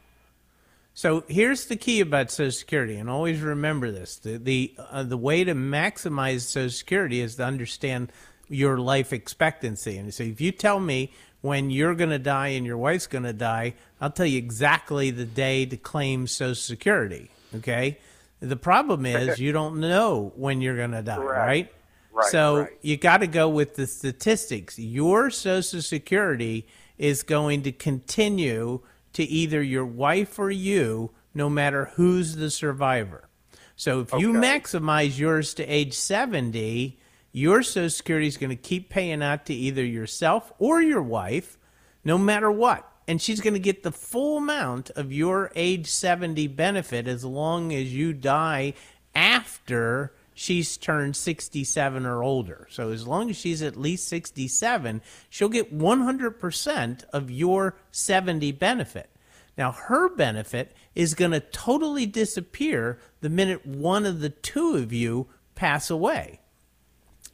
[0.95, 5.17] So here's the key about Social Security, and always remember this: the the uh, the
[5.19, 8.11] way to maximize Social Security is to understand
[8.49, 9.99] your life expectancy.
[9.99, 11.13] And so, if you tell me
[11.43, 15.11] when you're going to die and your wife's going to die, I'll tell you exactly
[15.11, 17.31] the day to claim Social Security.
[17.57, 17.99] Okay.
[18.41, 21.39] The problem is you don't know when you're going to die, Correct.
[21.47, 21.73] right?
[22.13, 22.71] Right, So right.
[22.83, 24.79] you got to go with the statistics.
[24.79, 26.67] Your Social Security
[26.99, 28.81] is going to continue
[29.13, 33.29] to either your wife or you, no matter who's the survivor.
[33.77, 36.99] So if you maximize yours to age 70,
[37.33, 41.59] your Social Security is going to keep paying out to either yourself or your wife,
[42.03, 42.91] no matter what.
[43.07, 47.73] And she's going to get the full amount of your age 70 benefit as long
[47.73, 48.73] as you die
[49.15, 52.69] after she's turned 67 or older.
[52.71, 59.11] So as long as she's at least 67, she'll get 100% of your 70 benefit.
[59.59, 64.93] Now, her benefit is going to totally disappear the minute one of the two of
[64.93, 66.41] you pass away.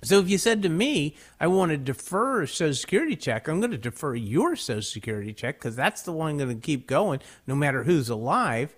[0.04, 3.60] So if you said to me, I want to defer a Social Security check, I'm
[3.60, 6.86] going to defer your Social Security check because that's the one I'm going to keep
[6.86, 8.76] going no matter who's alive.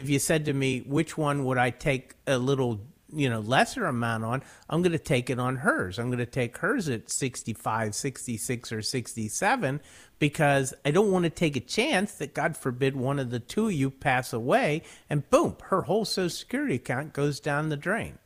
[0.00, 2.80] If you said to me, which one would I take a little,
[3.12, 5.98] you know, lesser amount on, I'm going to take it on hers.
[5.98, 9.80] I'm going to take hers at 65, 66, or 67
[10.18, 13.66] because I don't want to take a chance that, God forbid, one of the two
[13.66, 18.18] of you pass away and boom, her whole Social Security account goes down the drain.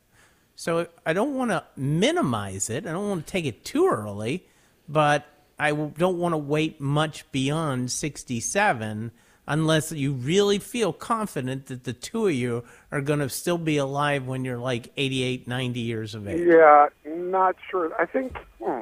[0.55, 2.85] So I don't want to minimize it.
[2.85, 4.45] I don't want to take it too early,
[4.87, 5.25] but
[5.57, 9.11] i don't want to wait much beyond 67
[9.47, 13.77] unless you really feel confident that the two of you are going to still be
[13.77, 16.47] alive when you're like 88, 90 years of age.
[16.47, 17.93] Yeah, not sure.
[17.99, 18.81] I think hmm.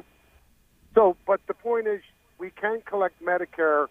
[0.95, 1.17] so.
[1.27, 2.01] But the point is,
[2.37, 3.87] we can collect Medicare.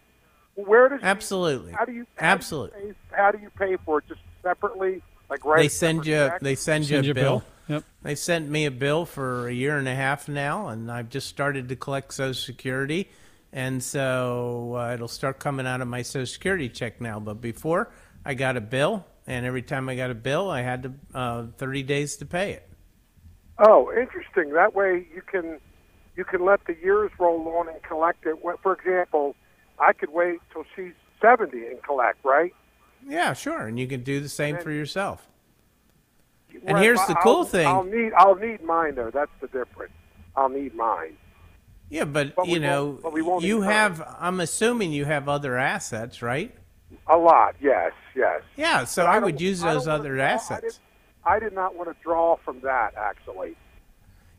[0.54, 1.72] Where does she- Absolutely.
[1.72, 2.78] how do you Absolutely.
[2.78, 4.04] How do you, pay, how do you pay for it?
[4.08, 5.62] Just separately, like right?
[5.62, 7.22] They send you they send you Send a you a bill.
[7.38, 7.44] bill.
[7.68, 7.84] Yep.
[8.02, 11.28] They sent me a bill for a year and a half now, and I've just
[11.28, 13.08] started to collect Social Security,
[13.52, 17.20] and so uh, it'll start coming out of my Social Security check now.
[17.20, 17.90] But before,
[18.24, 21.46] I got a bill, and every time I got a bill, I had to uh,
[21.58, 22.68] 30 days to pay it.
[23.58, 24.52] Oh, interesting.
[24.54, 25.58] That way you can
[26.16, 28.36] you can let the years roll on and collect it.
[28.62, 29.34] For example,
[29.78, 32.52] I could wait till she's 70 and collect, right?
[33.06, 35.26] Yeah, sure, and you can do the same for yourself.
[36.66, 37.66] And here's the I'll- cool thing.
[37.66, 39.10] I'll need I'll need mine though.
[39.10, 39.92] That's the difference.
[40.36, 41.16] I'll need mine.
[41.92, 44.02] Yeah, but, But you know, but we won't you have.
[44.18, 46.54] I'm assuming you have other assets, right?
[47.06, 48.40] A lot, yes, yes.
[48.56, 50.62] Yeah, so But I would use those other draw- I assets.
[50.62, 50.78] did-
[51.26, 53.56] I did not want to draw from that actually.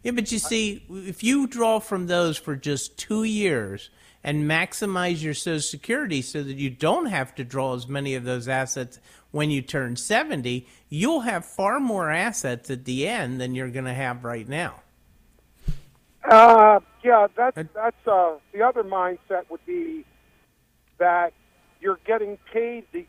[0.02, 3.92] Yeah, but you see, if you draw from those for just two years
[4.24, 8.24] and maximize your Social Security so that you don't have to draw as many of
[8.24, 9.00] those assets
[9.30, 13.86] when you turn 70, you'll have far more assets at the end than you're going
[13.86, 14.82] to have right now.
[16.24, 20.06] Uh, yeah, that's that's uh, the other mindset would be
[21.00, 21.34] that
[21.82, 23.06] you're getting paid the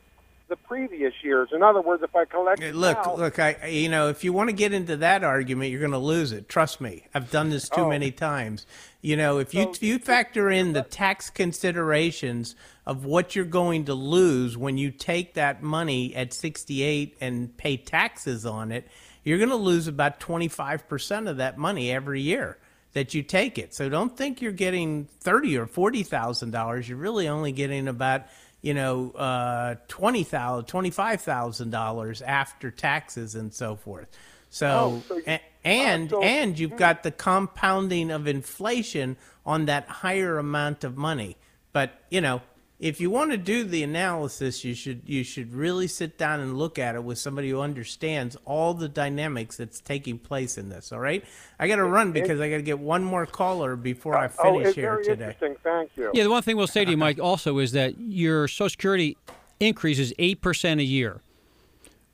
[0.49, 1.49] the previous years.
[1.53, 4.33] In other words, if I collect it Look, now, look, I you know, if you
[4.33, 6.49] want to get into that argument, you're going to lose it.
[6.49, 7.05] Trust me.
[7.15, 7.89] I've done this too Oh.
[7.89, 8.67] many times.
[9.01, 13.87] You know, if you if you factor in the tax considerations of what you're going
[13.87, 18.87] to lose when you take that money at 68 and pay taxes on it,
[19.23, 22.59] you're going to lose about 25% of that money every year
[22.95, 23.75] that you take it.
[23.75, 26.89] So don't think you're getting 30 or 40,000 dollars.
[26.89, 28.23] You're really only getting about
[28.63, 34.07] you know, uh, twenty thousand, twenty-five thousand dollars after taxes and so forth.
[34.49, 39.67] So, Oh, so you- a- and so- and you've got the compounding of inflation on
[39.67, 41.37] that higher amount of money.
[41.75, 42.41] But you know,
[42.81, 46.59] if you want to do the analysis, you should you should really sit down and
[46.59, 50.93] look at it with somebody who understands all the dynamics that's taking place in this.
[50.93, 51.25] All right,
[51.59, 54.39] I got to run because I got to get one more caller before I finish
[54.45, 55.25] oh, finish it's here very today.
[55.27, 55.57] interesting.
[55.63, 56.11] Thank you.
[56.15, 59.17] Yeah, the one thing we'll say to you, Mike, also is that your Social Security
[59.61, 61.21] increase is eight percent a year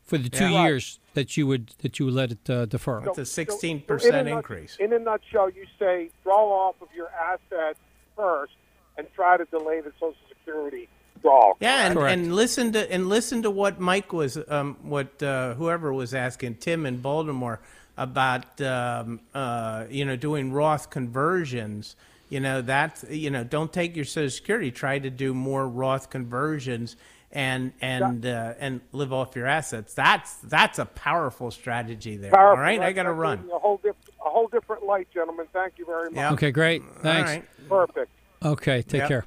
[0.04, 0.64] for the two Yeah.
[0.66, 3.00] Years that you would that you would let it uh, defer.
[3.00, 4.76] That's a sixteen so, percent nut- increase.
[4.78, 7.78] In a nutshell, you say draw off of your assets
[8.14, 8.52] first
[8.98, 10.16] and try to delay the Social
[10.50, 10.88] Security
[11.22, 11.54] draw.
[11.60, 12.18] Yeah, and, Correct.
[12.18, 16.56] and listen to and listen to what Mike was, um, what uh, whoever was asking
[16.56, 17.60] Tim in Baltimore
[17.96, 21.96] about, um, uh, you know, doing Roth conversions.
[22.28, 24.70] You know that you know don't take your Social Security.
[24.70, 26.96] Try to do more Roth conversions
[27.32, 29.94] and and uh, and live off your assets.
[29.94, 32.30] That's that's a powerful strategy there.
[32.30, 32.56] Powerful.
[32.56, 33.50] All right, I got to run.
[33.52, 35.46] A whole, diff- a whole different light, gentlemen.
[35.52, 36.14] Thank you very much.
[36.16, 36.32] Yeah.
[36.32, 36.82] Okay, great.
[37.02, 37.30] Thanks.
[37.30, 37.44] All right.
[37.68, 38.10] Perfect.
[38.44, 39.08] Okay, take Yep.
[39.08, 39.24] care.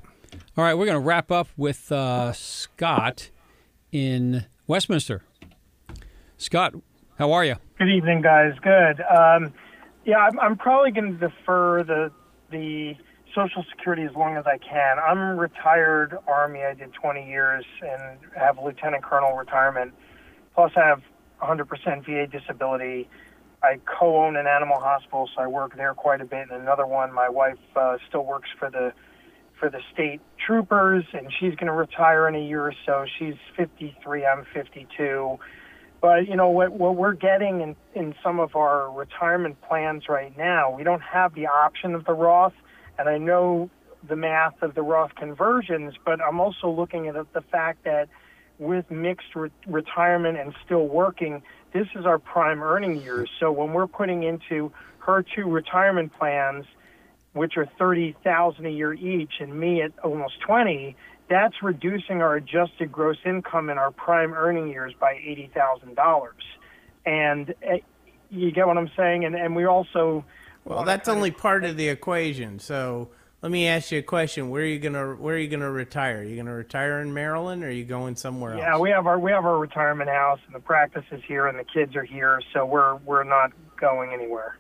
[0.56, 3.32] All right, we're going to wrap up with uh, Scott
[3.92, 5.24] in Westminster.
[6.38, 6.76] Scott,
[7.18, 7.56] how are you?
[7.80, 8.54] Good evening, guys.
[8.62, 9.02] Good.
[9.02, 9.52] Um,
[10.06, 12.12] yeah, I'm, I'm probably going to defer the
[12.52, 12.94] the
[13.34, 15.00] Social Security as long as I can.
[15.00, 16.60] I'm retired Army.
[16.62, 19.92] I did 20 years and have Lieutenant Colonel retirement.
[20.54, 21.02] Plus, I have
[21.42, 23.10] 100% VA disability.
[23.64, 26.52] I co-own an animal hospital, so I work there quite a bit.
[26.52, 28.94] And another one, my wife uh, still works for the
[29.64, 33.06] for the state troopers, and she's going to retire in a year or so.
[33.18, 34.26] She's 53.
[34.26, 35.40] I'm 52.
[36.02, 40.38] But you know what what we're getting in, in some of our retirement plans right
[40.38, 42.52] now, we don't have the option of the Roth,
[43.00, 43.70] and I know
[44.06, 48.10] the math of the Roth conversions, but I'm also looking at the fact that
[48.60, 51.42] with mixed re- retirement and still working,
[51.74, 53.30] this is our prime earning years.
[53.40, 56.66] So when we're putting into her two retirement plans,
[57.34, 60.96] which are thirty thousand a year each, and me at almost twenty,
[61.30, 66.44] that's reducing our adjusted gross income in our prime earning years by eighty thousand dollars.
[67.06, 67.78] And uh,
[68.30, 69.26] you get what I'm saying?
[69.26, 70.26] And and we also
[70.64, 72.60] Well, that's only part of the equation.
[72.60, 73.10] So
[73.42, 76.20] let me ask you a question: Where are you gonna Where are you gonna retire?
[76.20, 78.76] Are you gonna retire in Maryland, or are you going somewhere yeah else?
[78.76, 81.60] Yeah, we have our we have our retirement house, and the practice is here, and
[81.60, 84.58] the kids are here, so we're we're not going anywhere.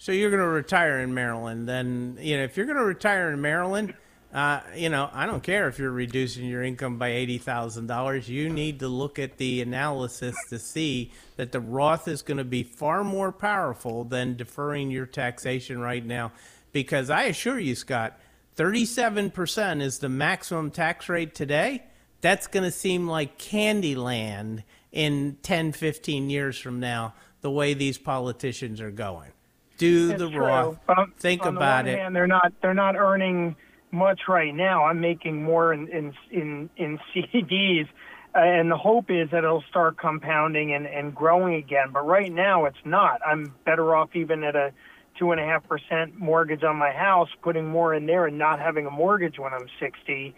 [0.00, 1.68] So you're gonna retire in Maryland?
[1.68, 3.94] Then you know if you're gonna retire in Maryland,
[4.32, 8.28] uh, you know I don't care if you're reducing your income by eighty thousand dollars.
[8.28, 12.44] You need to look at the analysis to see that the Roth is going to
[12.44, 16.30] be far more powerful than deferring your taxation right now,
[16.70, 18.20] because I assure you, Scott,
[18.54, 21.82] thirty-seven percent is the maximum tax rate today.
[22.20, 27.14] That's going to seem like Candyland in 10, 15 years from now.
[27.42, 29.30] The way these politicians are going
[29.78, 30.78] do It's the true, Roth.
[30.86, 31.98] but Think on the about one it.
[31.98, 33.56] hand, they're not they're not earning
[33.90, 34.84] much right now.
[34.84, 37.88] I'm making more in in in, in CDs,
[38.34, 41.88] uh, and the hope is that it'll start compounding and, and growing again.
[41.92, 43.20] But right now, it's not.
[43.26, 44.72] I'm better off even at a
[45.18, 48.60] two and a half percent mortgage on my house, putting more in there and not
[48.60, 50.34] having a mortgage when I'm 60.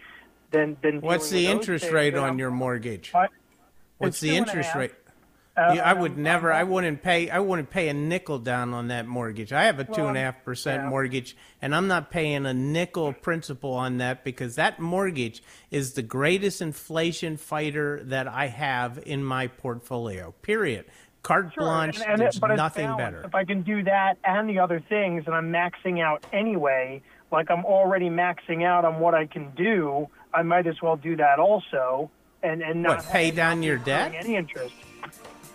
[0.53, 1.95] Than than What's the interest things.
[1.95, 3.13] rate And on your mortgage?
[3.13, 3.31] What?
[3.99, 4.93] What's It's the and interest rate?
[5.61, 6.53] Uh, Yeah, I would I'm- never.
[6.53, 7.29] I wouldn't pay.
[7.29, 9.53] I wouldn't pay a nickel down on that mortgage.
[9.53, 13.13] I have a two and a half percent mortgage, and I'm not paying a nickel
[13.13, 19.23] principal on that because that mortgage is the greatest inflation fighter that I have in
[19.23, 20.33] my portfolio.
[20.43, 20.87] Period.
[21.23, 22.01] Carte Sure, blanche.
[22.01, 23.21] and- and it- but nothing better.
[23.27, 27.51] If I can do that and the other things, and I'm maxing out anyway, like
[27.51, 31.39] I'm already maxing out on what I can do, I might as well do that
[31.39, 32.11] also,
[32.43, 34.15] and and not What, pay down your debt?
[34.17, 34.75] Any interest?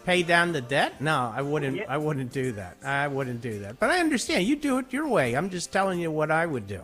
[0.06, 1.02] Pay down the debt?
[1.02, 1.82] No, I wouldn't.
[1.90, 2.78] I wouldn't do that.
[2.84, 3.80] I wouldn't do that.
[3.80, 5.36] But I understand you do it your way.
[5.36, 6.84] I'm just telling you what I would do.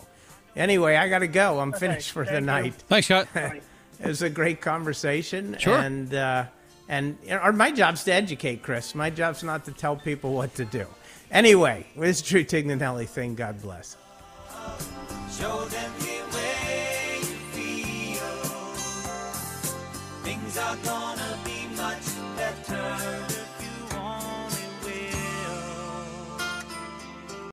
[0.55, 1.59] Anyway, I got to go.
[1.59, 2.45] I'm finished for the thank you.
[2.47, 2.73] night.
[2.87, 3.27] Thanks, Scott.
[3.35, 3.61] it
[4.03, 5.55] was a great conversation.
[5.59, 5.77] Sure.
[5.77, 6.45] And uh,
[6.89, 8.95] and or my job's to educate, Chris.
[8.95, 10.87] My job's not to tell people what to do.
[11.29, 13.35] Anyway, this is Drew Tignanelli thing.
[13.35, 13.97] God bless.
[15.29, 18.25] Show them the way you feel.
[20.23, 21.30] Things are going